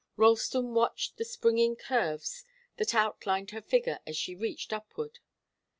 [0.17, 2.43] Ralston watched the springing curves
[2.77, 5.19] that outlined her figure as she reached upward.